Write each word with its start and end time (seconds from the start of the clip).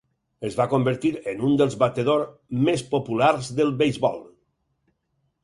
Es 0.47 0.55
va 0.59 0.65
convertir 0.69 1.11
en 1.31 1.43
un 1.49 1.53
dels 1.63 1.75
batedor 1.83 2.23
més 2.69 2.85
populars 2.95 3.53
del 3.61 3.71
beisbol. 3.83 4.19